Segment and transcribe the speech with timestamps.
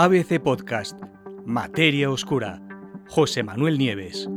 [0.00, 0.96] ABC Podcast,
[1.44, 2.62] Materia Oscura,
[3.08, 4.28] José Manuel Nieves.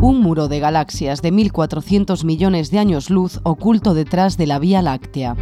[0.00, 4.82] Un muro de galaxias de 1.400 millones de años luz oculto detrás de la Vía
[4.82, 5.34] Láctea.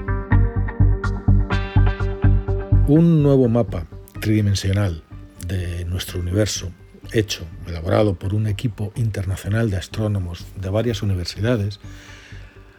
[2.88, 3.86] Un nuevo mapa
[4.18, 5.02] tridimensional
[5.46, 6.70] de nuestro universo,
[7.12, 11.78] hecho, elaborado por un equipo internacional de astrónomos de varias universidades,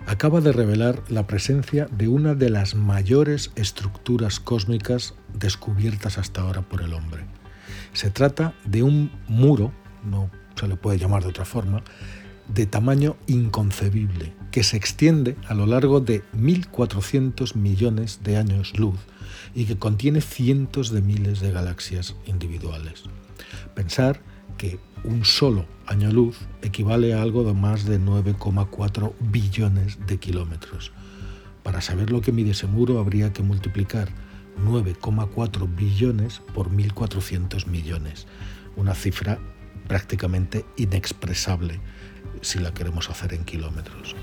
[0.08, 6.62] acaba de revelar la presencia de una de las mayores estructuras cósmicas descubiertas hasta ahora
[6.62, 7.26] por el hombre.
[7.94, 9.72] Se trata de un muro,
[10.04, 11.84] no se le puede llamar de otra forma,
[12.48, 19.00] de tamaño inconcebible, que se extiende a lo largo de 1.400 millones de años luz
[19.56, 23.04] y que contiene cientos de miles de galaxias individuales.
[23.74, 24.22] Pensar
[25.04, 30.92] un solo año luz equivale a algo de más de 9,4 billones de kilómetros.
[31.64, 34.10] Para saber lo que mide ese muro habría que multiplicar
[34.64, 38.28] 9,4 billones por 1.400 millones,
[38.76, 39.40] una cifra
[39.88, 41.80] prácticamente inexpresable
[42.42, 44.16] si la queremos hacer en kilómetros.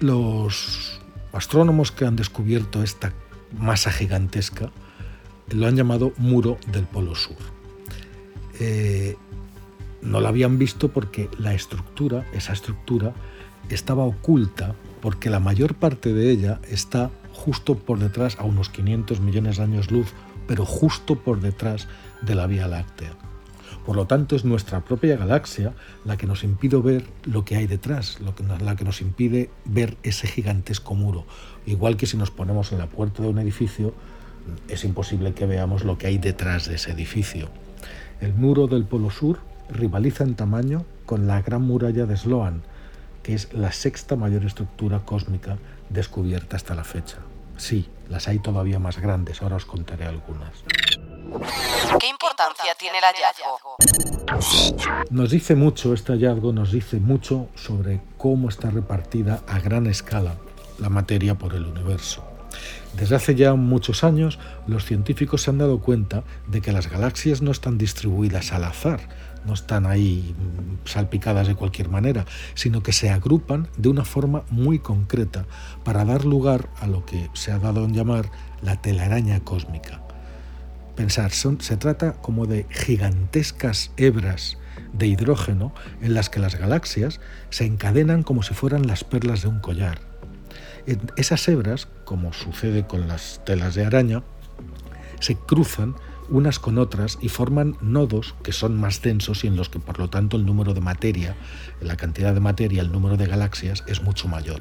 [0.00, 1.00] Los
[1.32, 3.12] astrónomos que han descubierto esta
[3.56, 4.70] masa gigantesca
[5.50, 7.55] lo han llamado muro del Polo Sur.
[8.60, 9.16] Eh,
[10.02, 13.12] no la habían visto porque la estructura, esa estructura,
[13.70, 19.20] estaba oculta porque la mayor parte de ella está justo por detrás, a unos 500
[19.20, 20.12] millones de años luz,
[20.46, 21.88] pero justo por detrás
[22.22, 23.12] de la Vía Láctea.
[23.84, 25.72] Por lo tanto, es nuestra propia galaxia
[26.04, 29.50] la que nos impide ver lo que hay detrás, lo que, la que nos impide
[29.64, 31.24] ver ese gigantesco muro.
[31.66, 33.94] Igual que si nos ponemos en la puerta de un edificio,
[34.68, 37.48] es imposible que veamos lo que hay detrás de ese edificio.
[38.20, 42.62] El muro del Polo Sur rivaliza en tamaño con la Gran Muralla de Sloan,
[43.22, 45.58] que es la sexta mayor estructura cósmica
[45.90, 47.18] descubierta hasta la fecha.
[47.56, 50.64] Sí, las hay todavía más grandes, ahora os contaré algunas.
[52.00, 53.76] ¿Qué importancia tiene el hallazgo?
[55.10, 60.36] Nos dice mucho, este hallazgo nos dice mucho sobre cómo está repartida a gran escala
[60.78, 62.24] la materia por el universo.
[62.96, 67.42] Desde hace ya muchos años, los científicos se han dado cuenta de que las galaxias
[67.42, 69.00] no están distribuidas al azar,
[69.44, 70.34] no están ahí
[70.86, 72.24] salpicadas de cualquier manera,
[72.54, 75.44] sino que se agrupan de una forma muy concreta
[75.84, 78.30] para dar lugar a lo que se ha dado en llamar
[78.62, 80.00] la telaraña cósmica.
[80.94, 84.56] Pensar, se trata como de gigantescas hebras
[84.94, 87.20] de hidrógeno en las que las galaxias
[87.50, 90.15] se encadenan como si fueran las perlas de un collar
[91.16, 94.22] esas hebras, como sucede con las telas de araña,
[95.20, 95.94] se cruzan
[96.28, 99.98] unas con otras y forman nodos que son más densos y en los que por
[99.98, 101.36] lo tanto el número de materia,
[101.80, 104.60] la cantidad de materia, el número de galaxias es mucho mayor.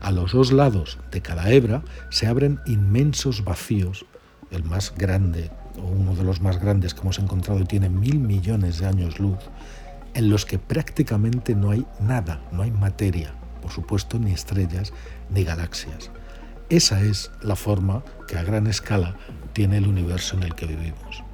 [0.00, 4.06] A los dos lados de cada hebra se abren inmensos vacíos,
[4.50, 8.78] el más grande o uno de los más grandes que hemos encontrado tiene mil millones
[8.78, 9.38] de años luz,
[10.14, 13.34] en los que prácticamente no hay nada, no hay materia,
[13.66, 14.92] por supuesto, ni estrellas
[15.28, 16.12] ni galaxias.
[16.68, 19.16] Esa es la forma que a gran escala
[19.54, 21.24] tiene el universo en el que vivimos.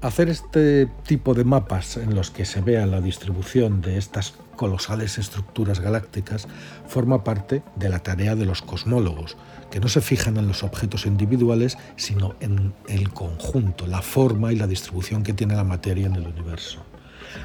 [0.00, 5.16] Hacer este tipo de mapas en los que se vea la distribución de estas colosales
[5.16, 6.48] estructuras galácticas
[6.88, 9.36] forma parte de la tarea de los cosmólogos,
[9.70, 14.56] que no se fijan en los objetos individuales, sino en el conjunto, la forma y
[14.56, 16.84] la distribución que tiene la materia en el universo.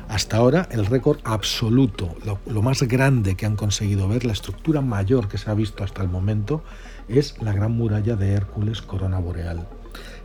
[0.07, 5.27] Hasta ahora el récord absoluto, lo, más grande que han conseguido ver, la estructura mayor
[5.27, 6.63] que se ha visto hasta el momento,
[7.07, 9.67] es la Gran Muralla de Hércules Corona Boreal.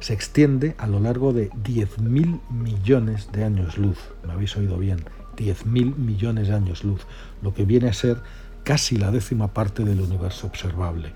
[0.00, 3.98] Se extiende a lo largo de 10.000 millones de años luz.
[4.26, 5.04] Me habéis oído bien,
[5.36, 7.06] 10.000 millones de años luz,
[7.42, 8.19] lo que viene a ser
[8.64, 11.12] casi la décima parte del universo observable,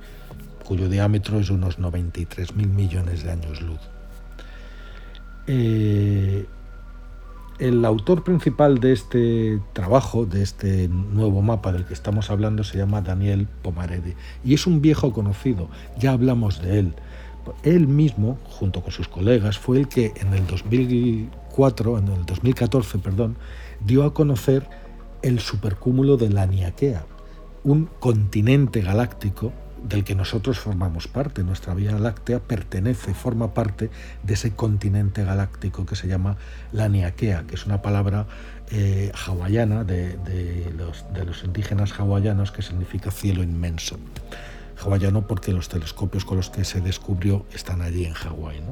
[0.64, 3.80] cuyo diámetro es unos 93.000 millones de años luz.
[5.50, 6.27] Eh,
[7.58, 12.78] el autor principal de este trabajo, de este nuevo mapa del que estamos hablando, se
[12.78, 15.68] llama Daniel Pomarede y es un viejo conocido,
[15.98, 16.94] ya hablamos de él.
[17.62, 22.98] Él mismo, junto con sus colegas, fue el que en el 2004, en el 2014,
[22.98, 23.36] perdón,
[23.80, 24.68] dio a conocer
[25.22, 27.06] el supercúmulo de Laniakea,
[27.64, 29.52] un continente galáctico
[29.82, 31.42] del que nosotros formamos parte.
[31.42, 33.90] Nuestra Vía Láctea pertenece, forma parte
[34.22, 36.36] de ese continente galáctico que se llama
[36.72, 38.26] la Niaquea, que es una palabra
[38.70, 40.18] eh, hawaiana de,
[40.76, 43.98] los, indígenas hawaianos que significa cielo inmenso.
[44.82, 48.62] Hawaiano porque los telescopios con los que se descubrió están allí en Hawái.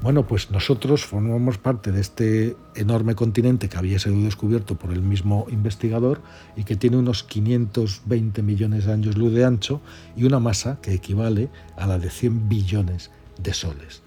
[0.00, 5.00] Bueno, pues nosotros formamos parte de este enorme continente que había sido descubierto por el
[5.00, 6.20] mismo investigador
[6.56, 9.80] y que tiene unos 520 millones de años luz de ancho
[10.14, 14.02] y una masa que equivale a la de 100 billones de soles.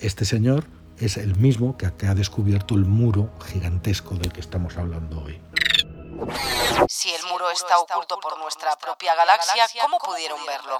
[0.00, 0.64] Este señor
[0.98, 5.40] es el mismo que ha descubierto el muro gigantesco del que estamos hablando hoy.
[6.88, 10.78] Si el muro está oculto por nuestra propia galaxia, ¿cómo pudieron verlo?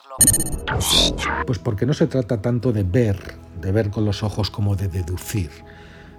[1.47, 4.89] Pues porque no se trata tanto de ver, de ver con los ojos como de
[4.89, 5.51] deducir.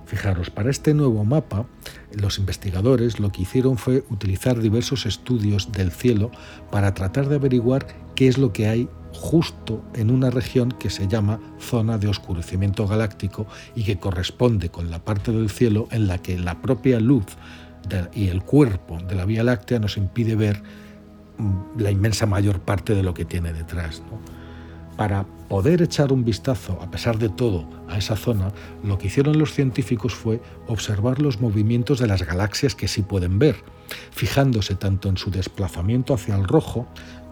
[0.06, 1.68] Fijaros, para este nuevo mapa,
[2.13, 6.31] los investigadores lo que hicieron fue utilizar diversos estudios del cielo
[6.71, 11.07] para tratar de averiguar qué es lo que hay justo en una región que se
[11.07, 13.45] llama zona de oscurecimiento galáctico
[13.75, 17.25] y que corresponde con la parte del cielo en la que la propia luz
[18.13, 20.62] y el cuerpo de la Vía Láctea nos impide ver
[21.38, 24.01] mm, la inmensa mayor parte de lo que tiene detrás.
[25.00, 28.51] Para poder echar un vistazo, a pesar de todo, a esa zona,
[28.84, 33.40] lo que hicieron los científicos fue observar los movimientos de las galaxias que sí pueden
[33.40, 33.56] ver,
[34.12, 36.86] fijándose tanto en su desplazamiento hacia el rojo,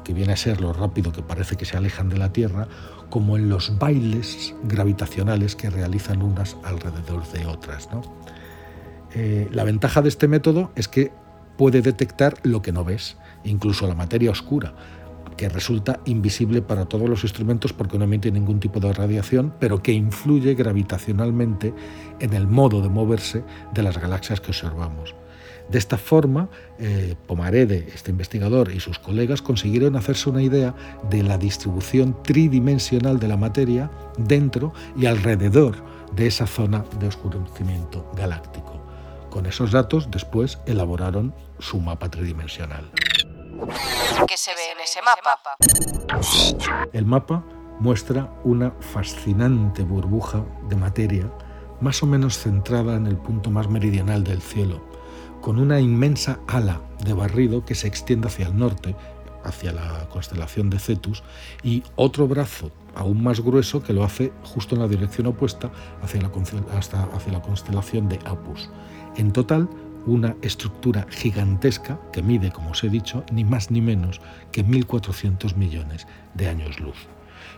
[0.05, 2.69] que viene a ser lo rápido que parece que se alejan de la Tierra,
[3.09, 7.89] como en los bailes gravitacionales que realizan unas alrededor de otras.
[9.13, 11.11] Eh, la ventaja de este método es que
[11.57, 14.73] puede detectar lo que no ves, incluso la materia oscura,
[15.35, 19.81] que resulta invisible para todos los instrumentos porque no emite ningún tipo de radiación, pero
[19.81, 21.73] que influye gravitacionalmente
[22.19, 23.43] en el modo de moverse
[23.73, 25.15] de las galaxias que observamos.
[25.69, 30.73] De esta forma, eh, Pomarede, este investigador, y sus colegas consiguieron hacerse una idea
[31.09, 35.75] de la distribución tridimensional de la materia dentro y alrededor
[36.15, 38.81] de esa zona de oscurecimiento galáctico.
[39.29, 42.89] Con esos datos, después elaboraron su mapa tridimensional.
[44.27, 45.39] ¿Qué se ve en ese mapa?
[46.93, 47.43] El mapa
[47.79, 51.31] muestra una fascinante burbuja de materia
[51.81, 54.81] más o menos centrada en el punto más meridional del cielo,
[55.41, 58.95] con una inmensa ala de barrido que se extiende hacia el norte,
[59.43, 61.23] hacia la constelación de Cetus,
[61.63, 65.71] y otro brazo aún más grueso que lo hace justo en la dirección opuesta
[66.01, 68.69] hacia la, hacia la constelación de Apus.
[69.15, 69.69] En total,
[70.05, 74.21] una estructura gigantesca que mide, como os he dicho, ni más ni menos
[74.51, 76.97] que 1.400 millones de años luz.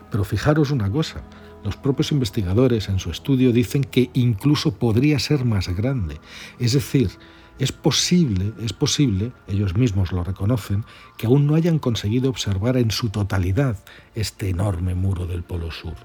[0.10, 1.22] Pero fijaros una cosa,
[1.64, 6.20] los propios investigadores en su estudio dicen que incluso podría ser más grande.
[6.58, 7.12] Es decir,
[7.60, 10.86] es posible, es posible, ellos mismos lo reconocen,
[11.18, 13.78] que aún no hayan conseguido observar en su totalidad
[14.16, 15.96] este enorme muro del Polo Sur.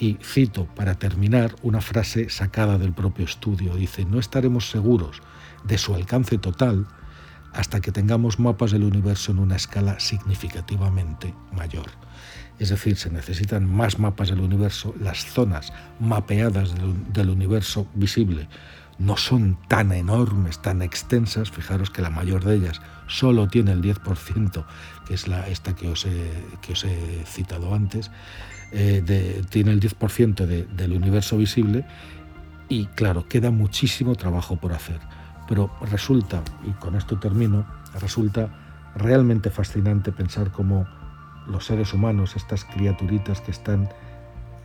[0.00, 3.76] Y cito para terminar una frase sacada del propio estudio.
[3.76, 5.22] Dice, no estaremos seguros
[5.64, 6.86] de su alcance total
[7.52, 11.86] hasta que tengamos mapas del universo en una escala significativamente mayor.
[12.58, 16.74] Es decir, se necesitan más mapas del universo, las zonas mapeadas
[17.12, 18.48] del, universo visible
[18.98, 23.82] no son tan enormes, tan extensas, fijaros que la mayor de ellas solo tiene el
[23.82, 24.64] 10%,
[25.06, 26.30] que es la, esta que os he,
[26.62, 28.12] que os he citado antes,
[28.70, 31.84] eh, tiene el 10% del universo visible
[32.68, 35.00] y claro, queda muchísimo trabajo por hacer.
[35.48, 37.66] Pero resulta, y con esto termino,
[38.00, 38.48] resulta
[38.94, 40.86] realmente fascinante pensar cómo
[41.46, 43.88] los seres humanos, estas criaturitas que están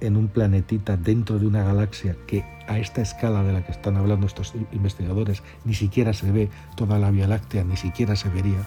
[0.01, 3.97] en un planetita dentro de una galaxia que a esta escala de la que están
[3.97, 8.59] hablando estos investigadores ni siquiera se ve toda la Vía Láctea, ni siquiera se vería,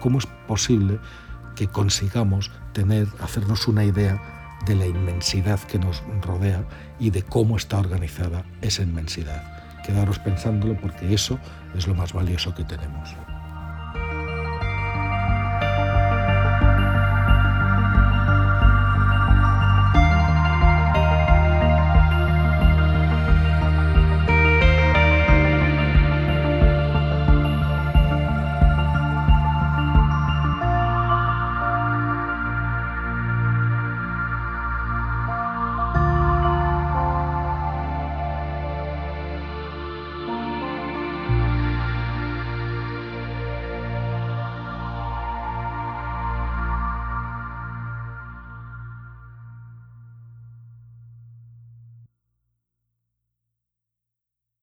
[0.00, 0.98] ¿cómo es posible
[1.54, 4.20] que consigamos tener, hacernos una idea
[4.66, 6.64] de la inmensidad que nos rodea
[6.98, 9.59] y de cómo está organizada esa inmensidad?
[9.82, 11.38] Quedaros pensándolo porque eso
[11.74, 13.14] es lo más valioso que tenemos.